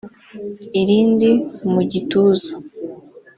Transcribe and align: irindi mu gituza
irindi 0.81 1.29
mu 1.71 1.81
gituza 1.91 2.53